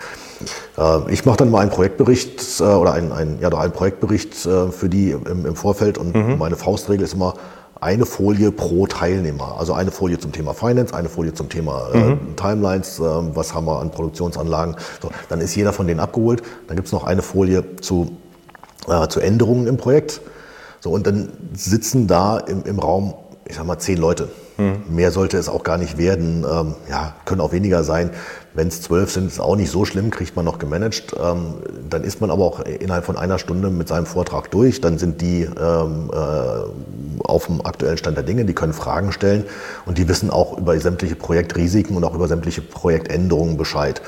[0.79, 4.71] Äh, ich mache dann mal einen Projektbericht äh, oder einen, einen, ja, einen Projektbericht äh,
[4.71, 6.39] für die im, im Vorfeld und mhm.
[6.39, 7.35] meine Faustregel ist immer
[7.81, 9.57] eine Folie pro Teilnehmer.
[9.59, 12.37] Also eine Folie zum Thema Finance, eine Folie zum Thema mhm.
[12.37, 14.77] Timelines, was haben wir an Produktionsanlagen.
[15.03, 16.43] So, dann ist jeder von denen abgeholt.
[16.69, 18.17] Dann gibt es noch eine Folie zu,
[18.87, 20.21] äh, zu Änderungen im Projekt.
[20.79, 23.15] So, und dann sitzen da im, im Raum,
[23.49, 24.29] ich sag mal, zehn Leute.
[24.57, 24.95] Mhm.
[24.95, 26.45] Mehr sollte es auch gar nicht werden.
[26.49, 28.11] Ähm, ja, können auch weniger sein.
[28.55, 31.15] Wenn es zwölf sind, ist auch nicht so schlimm, kriegt man noch gemanagt.
[31.19, 31.55] Ähm,
[31.89, 34.81] dann ist man aber auch innerhalb von einer Stunde mit seinem Vortrag durch.
[34.81, 39.45] Dann sind die ähm, äh, auf dem aktuellen Stand der Dinge, die können Fragen stellen
[39.87, 44.03] und die wissen auch über sämtliche Projektrisiken und auch über sämtliche Projektänderungen Bescheid.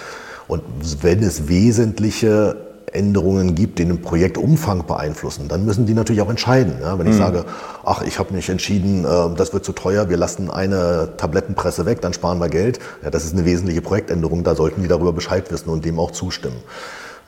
[0.46, 0.62] Und
[1.02, 2.56] wenn es wesentliche
[2.92, 6.74] Änderungen gibt, die den Projektumfang beeinflussen, dann müssen die natürlich auch entscheiden.
[6.80, 7.18] Ja, wenn ich mhm.
[7.18, 7.44] sage,
[7.84, 12.00] ach, ich habe mich entschieden, äh, das wird zu teuer, wir lassen eine Tablettenpresse weg,
[12.00, 12.78] dann sparen wir Geld.
[13.02, 16.10] Ja, das ist eine wesentliche Projektänderung, da sollten die darüber Bescheid wissen und dem auch
[16.10, 16.56] zustimmen.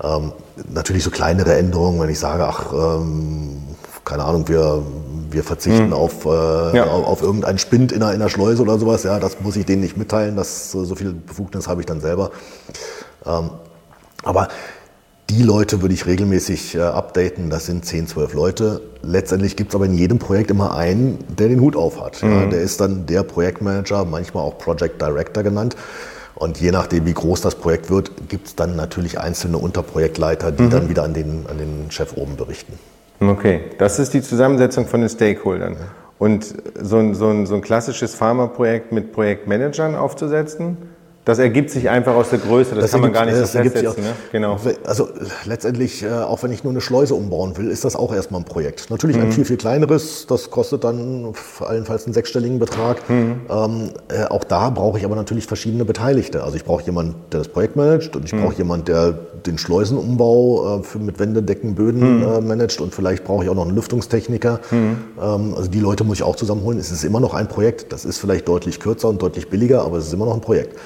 [0.02, 0.32] Ähm,
[0.68, 3.62] natürlich so kleinere Änderungen, wenn ich sage, ach, ähm,
[4.04, 4.82] keine Ahnung, wir,
[5.30, 5.92] wir verzichten mhm.
[5.92, 6.84] auf, äh, ja.
[6.84, 9.66] auf, auf, irgendeinen Spind in einer, in einer Schleuse oder sowas, ja, das muss ich
[9.66, 12.30] denen nicht mitteilen, das, so viel Befugnis habe ich dann selber.
[13.24, 13.50] Ähm,
[14.22, 14.48] aber
[15.30, 18.80] die Leute würde ich regelmäßig äh, updaten, das sind 10, 12 Leute.
[19.02, 22.22] Letztendlich gibt es aber in jedem Projekt immer einen, der den Hut auf hat.
[22.22, 22.30] Mhm.
[22.30, 25.76] Ja, der ist dann der Projektmanager, manchmal auch Project Director genannt.
[26.36, 30.64] Und je nachdem, wie groß das Projekt wird, gibt es dann natürlich einzelne Unterprojektleiter, die
[30.64, 30.70] mhm.
[30.70, 32.74] dann wieder an den, an den Chef oben berichten.
[33.18, 35.76] Okay, das ist die Zusammensetzung von den Stakeholdern.
[36.18, 40.76] Und so ein, so ein, so ein klassisches Pharmaprojekt mit Projektmanagern aufzusetzen,
[41.26, 44.04] das ergibt sich einfach aus der Größe, das, das kann man gar nicht so festsetzen.
[44.04, 44.12] Ne?
[44.30, 44.58] Genau.
[44.84, 45.08] Also
[45.44, 48.44] letztendlich, äh, auch wenn ich nur eine Schleuse umbauen will, ist das auch erstmal ein
[48.44, 48.90] Projekt.
[48.90, 49.24] Natürlich mhm.
[49.24, 53.10] ein viel, viel kleineres, das kostet dann allenfalls einen sechsstelligen Betrag.
[53.10, 53.40] Mhm.
[53.50, 56.44] Ähm, äh, auch da brauche ich aber natürlich verschiedene Beteiligte.
[56.44, 58.42] Also ich brauche jemanden, der das Projekt managt und ich mhm.
[58.42, 62.22] brauche jemanden, der den Schleusenumbau äh, für, mit Wände, Decken, Böden mhm.
[62.22, 64.60] äh, managt und vielleicht brauche ich auch noch einen Lüftungstechniker.
[64.70, 64.98] Mhm.
[65.20, 66.78] Ähm, also die Leute muss ich auch zusammenholen.
[66.78, 67.92] Es ist immer noch ein Projekt.
[67.92, 70.78] Das ist vielleicht deutlich kürzer und deutlich billiger, aber es ist immer noch ein Projekt.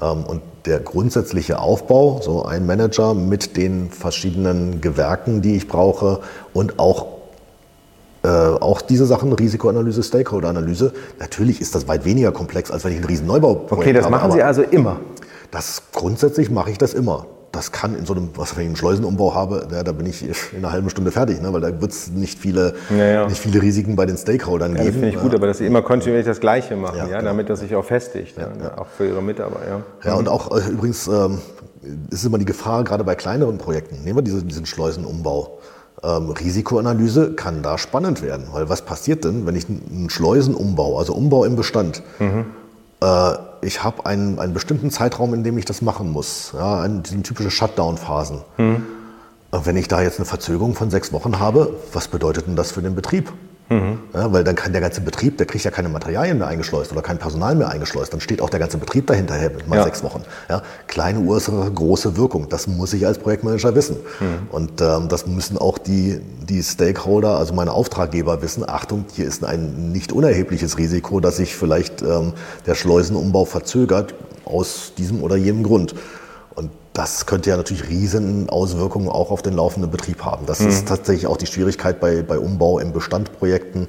[0.00, 6.20] Ähm, und der grundsätzliche Aufbau, so ein Manager mit den verschiedenen Gewerken, die ich brauche
[6.52, 7.06] und auch
[8.24, 12.98] äh, auch diese Sachen, Risikoanalyse, Stakeholder-Analyse, natürlich ist das weit weniger komplex, als wenn ich
[12.98, 13.76] einen riesen Neubau habe.
[13.76, 14.98] Okay, das machen Sie also immer?
[15.52, 18.76] Das, grundsätzlich mache ich das immer das kann in so einem, was wenn ich einen
[18.76, 21.92] Schleusenumbau habe, ja, da bin ich in einer halben Stunde fertig, ne, weil da wird
[21.92, 23.26] es nicht viele, ja, ja.
[23.26, 24.86] nicht viele Risiken bei den Stakeholdern geben.
[24.86, 27.22] Das finde ich gut, aber dass Sie immer kontinuierlich das Gleiche machen, ja, genau.
[27.22, 29.82] damit das sich auch festigt, ne, auch für Ihre Mitarbeiter.
[30.04, 31.38] Ja, und auch äh, übrigens ähm,
[32.10, 35.58] ist immer die Gefahr, gerade bei kleineren Projekten, nehmen wir diese, diesen Schleusenumbau.
[36.02, 41.14] Ähm, Risikoanalyse kann da spannend werden, weil was passiert denn, wenn ich einen Schleusenumbau, also
[41.14, 42.46] Umbau im Bestand, mhm.
[43.00, 46.52] Äh, ich habe einen, einen bestimmten Zeitraum, in dem ich das machen muss.
[46.54, 46.82] Ja,
[47.22, 48.42] typische Shutdown-Phasen.
[48.56, 48.86] Mhm.
[49.50, 52.82] Wenn ich da jetzt eine Verzögerung von sechs Wochen habe, was bedeutet denn das für
[52.82, 53.32] den Betrieb?
[53.68, 53.98] Mhm.
[54.14, 57.02] Ja, weil dann kann der ganze Betrieb, der kriegt ja keine Materialien mehr eingeschleust oder
[57.02, 58.12] kein Personal mehr eingeschleust.
[58.12, 59.34] Dann steht auch der ganze Betrieb dahinter
[59.66, 59.84] mal ja.
[59.84, 60.22] sechs Wochen.
[60.48, 62.48] Ja, kleine Ursache, große Wirkung.
[62.48, 63.96] Das muss ich als Projektmanager wissen.
[64.20, 64.48] Mhm.
[64.50, 68.68] Und ähm, das müssen auch die, die Stakeholder, also meine Auftraggeber wissen.
[68.68, 72.32] Achtung, hier ist ein nicht unerhebliches Risiko, dass sich vielleicht ähm,
[72.66, 74.14] der Schleusenumbau verzögert
[74.46, 75.94] aus diesem oder jenem Grund.
[76.98, 80.46] Das könnte ja natürlich riesen Auswirkungen auch auf den laufenden Betrieb haben.
[80.46, 80.66] Das mhm.
[80.66, 83.86] ist tatsächlich auch die Schwierigkeit bei, bei Umbau im Bestandprojekten,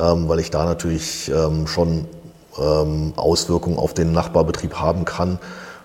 [0.00, 2.06] ähm, weil ich da natürlich ähm, schon
[2.60, 5.38] ähm, Auswirkungen auf den Nachbarbetrieb haben kann,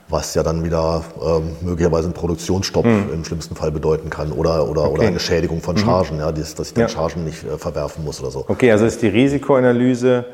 [0.10, 3.14] was ja dann wieder ähm, möglicherweise einen Produktionsstopp mhm.
[3.14, 4.94] im schlimmsten Fall bedeuten kann oder, oder, okay.
[4.94, 5.82] oder eine Schädigung von mhm.
[5.82, 6.22] Chargen, mhm.
[6.22, 6.90] ja, dass, dass ich dann ja.
[6.90, 8.46] Chargen nicht äh, verwerfen muss oder so.
[8.48, 10.26] Okay, also ist die Risikoanalyse,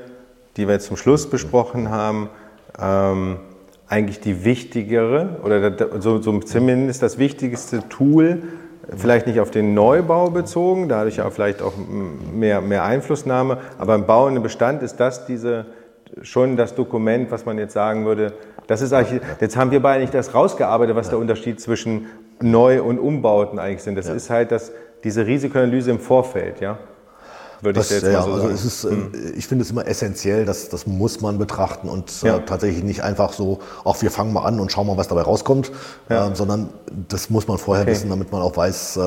[0.56, 2.30] die wir jetzt zum Schluss besprochen haben,
[2.82, 3.39] ähm,
[3.89, 8.43] eigentlich die wichtigere oder so, so zumindest das wichtigste Tool,
[8.95, 11.73] vielleicht nicht auf den Neubau bezogen, dadurch auch vielleicht auch
[12.32, 15.65] mehr, mehr Einflussnahme, aber im Bau und im Bestand ist das diese,
[16.21, 18.34] schon das Dokument, was man jetzt sagen würde,
[18.67, 22.06] das ist eigentlich, jetzt haben wir beide nicht das rausgearbeitet, was der Unterschied zwischen
[22.39, 23.95] Neu- und Umbauten eigentlich sind.
[23.95, 24.13] Das ja.
[24.13, 24.71] ist halt das,
[25.04, 26.78] diese Risikoanalyse im Vorfeld, ja
[27.62, 28.54] würde das, ich jetzt ja, mal so also sagen.
[28.54, 29.12] Es ist, hm.
[29.38, 32.38] Ich finde es immer essentiell, dass das muss man betrachten und äh, ja.
[32.38, 35.22] äh, tatsächlich nicht einfach so, auch wir fangen mal an und schauen mal, was dabei
[35.22, 35.72] rauskommt,
[36.10, 36.30] ja.
[36.30, 36.69] äh, sondern
[37.08, 37.91] das muss man vorher okay.
[37.91, 39.02] wissen, damit man auch weiß, äh,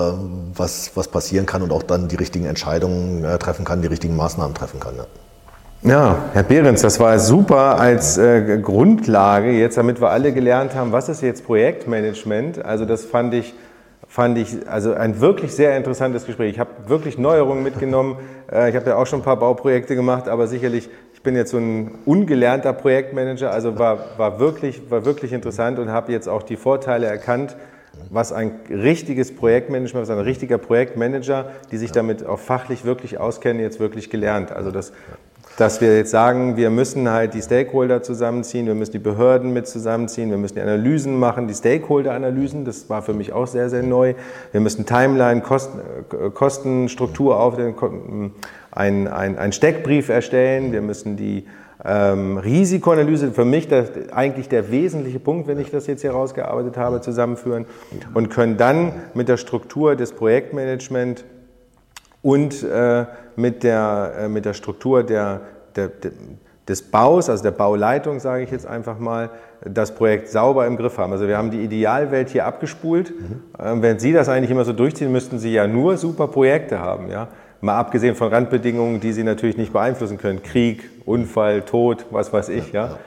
[0.55, 4.17] was, was passieren kann und auch dann die richtigen Entscheidungen äh, treffen kann, die richtigen
[4.17, 4.97] Maßnahmen treffen kann.
[4.97, 5.05] Ja.
[5.85, 10.93] Ja, Herr Behrens, das war super als äh, Grundlage jetzt, damit wir alle gelernt haben,
[10.93, 12.65] was ist jetzt Projektmanagement.
[12.65, 13.53] Also das fand ich
[14.13, 16.53] fand ich also ein wirklich sehr interessantes Gespräch.
[16.53, 18.19] Ich habe wirklich Neuerungen mitgenommen.
[18.53, 21.51] Äh, ich habe ja auch schon ein paar Bauprojekte gemacht, aber sicherlich, ich bin jetzt
[21.51, 26.43] so ein ungelernter Projektmanager, also war, war, wirklich, war wirklich interessant und habe jetzt auch
[26.43, 27.57] die Vorteile erkannt,
[28.11, 33.63] was ein richtiges Projektmanagement, was ein richtiger Projektmanager, die sich damit auch fachlich wirklich auskennen,
[33.63, 34.53] jetzt wirklich gelernt.
[34.53, 34.93] Also das
[35.57, 39.67] dass wir jetzt sagen, wir müssen halt die Stakeholder zusammenziehen, wir müssen die Behörden mit
[39.67, 43.83] zusammenziehen, wir müssen die Analysen machen, die Stakeholder-Analysen, das war für mich auch sehr, sehr
[43.83, 44.15] neu.
[44.53, 47.75] Wir müssen Timeline, Kosten, äh, Kostenstruktur auf den,
[48.71, 51.45] ein, ein, ein Steckbrief erstellen, wir müssen die
[51.85, 56.77] ähm, Risikoanalyse, für mich das, eigentlich der wesentliche Punkt, wenn ich das jetzt hier rausgearbeitet
[56.77, 57.67] habe, zusammenführen
[58.15, 61.25] und können dann mit der Struktur des Projektmanagement
[62.23, 63.05] und äh,
[63.37, 65.41] mit, der, äh, mit der Struktur der,
[65.77, 65.91] der,
[66.69, 69.31] des Baus, also der Bauleitung, sage ich jetzt einfach mal,
[69.65, 71.13] das Projekt sauber im Griff haben.
[71.13, 73.11] Also wir haben die Idealwelt hier abgespult.
[73.11, 73.43] Mhm.
[73.59, 77.11] Ähm, wenn Sie das eigentlich immer so durchziehen, müssten Sie ja nur super Projekte haben.
[77.11, 77.29] Ja?
[77.61, 80.43] Mal abgesehen von Randbedingungen, die Sie natürlich nicht beeinflussen können.
[80.43, 82.73] Krieg, Unfall, Tod, was weiß ich.
[82.73, 82.99] Ja?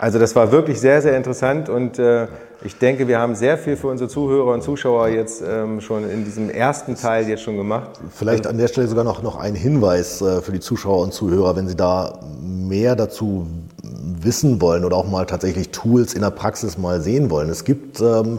[0.00, 2.28] Also das war wirklich sehr, sehr interessant und äh,
[2.64, 6.24] ich denke, wir haben sehr viel für unsere Zuhörer und Zuschauer jetzt ähm, schon in
[6.24, 7.90] diesem ersten Teil jetzt schon gemacht.
[8.14, 11.56] Vielleicht an der Stelle sogar noch, noch ein Hinweis äh, für die Zuschauer und Zuhörer,
[11.56, 13.48] wenn Sie da mehr dazu
[13.82, 17.50] wissen wollen oder auch mal tatsächlich Tools in der Praxis mal sehen wollen.
[17.50, 18.38] Es gibt ähm,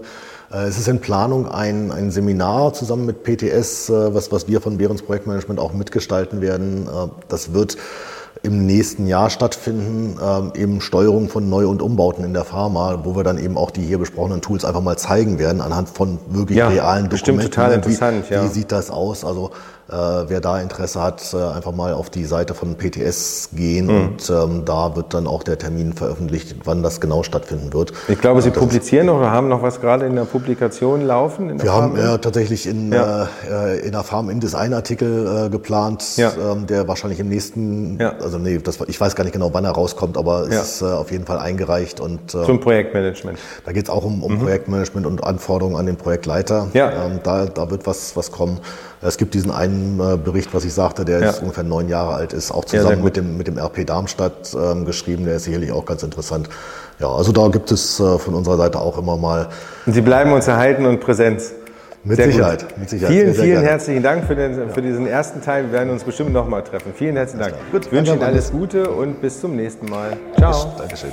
[0.51, 4.61] äh, es ist in Planung ein, ein Seminar zusammen mit PTS, äh, was, was wir
[4.61, 6.87] von Behrens Projektmanagement auch mitgestalten werden.
[6.87, 7.75] Äh, das wird
[8.41, 13.15] im nächsten Jahr stattfinden, ähm, eben Steuerung von Neu- und Umbauten in der Pharma, wo
[13.15, 16.57] wir dann eben auch die hier besprochenen Tools einfach mal zeigen werden anhand von wirklich
[16.57, 17.51] ja, realen Dokumenten.
[17.51, 18.43] Total interessant, wie, ja.
[18.43, 19.25] wie sieht das aus?
[19.25, 19.51] Also
[19.91, 24.01] wer da Interesse hat, äh, einfach mal auf die Seite von PTS gehen mhm.
[24.01, 27.93] und ähm, da wird dann auch der Termin veröffentlicht, wann das genau stattfinden wird.
[28.07, 31.61] Ich glaube, Sie publizieren noch oder haben noch was gerade in der Publikation laufen?
[31.61, 33.27] wir haben ja tatsächlich in, ja.
[33.49, 36.31] Äh, in der Farm in Design Artikel äh, geplant, ja.
[36.51, 38.13] ähm, der wahrscheinlich im nächsten, ja.
[38.21, 40.85] also nee, das, ich weiß gar nicht genau, wann er rauskommt, aber es ist äh,
[40.85, 41.99] auf jeden Fall eingereicht.
[41.99, 43.39] Und, äh, Zum Projektmanagement.
[43.65, 44.39] Da geht es auch um, um mhm.
[44.39, 46.67] Projektmanagement und Anforderungen an den Projektleiter.
[46.73, 47.05] Ja.
[47.05, 48.59] Ähm, da, da wird was, was kommen.
[49.01, 51.33] Es gibt diesen einen äh, Bericht, was ich sagte, der ja.
[51.41, 54.85] ungefähr neun Jahre alt ist, auch zusammen ja, mit, dem, mit dem RP Darmstadt ähm,
[54.85, 55.25] geschrieben.
[55.25, 56.49] Der ist sicherlich auch ganz interessant.
[56.99, 59.47] Ja, also da gibt es äh, von unserer Seite auch immer mal.
[59.85, 61.53] Und Sie bleiben uns erhalten und Präsenz.
[62.03, 63.13] Mit Sicherheit, mit Sicherheit.
[63.13, 65.65] Vielen, sehr, vielen herzlichen Dank für, den, für, diesen ersten Teil.
[65.65, 66.93] Wir werden uns bestimmt nochmal treffen.
[66.95, 67.55] Vielen herzlichen Dank.
[67.73, 70.15] Gut, ich wünsche Ihnen alles Gute und bis zum nächsten Mal.
[70.37, 70.73] Ciao.
[70.77, 71.11] Dankeschön.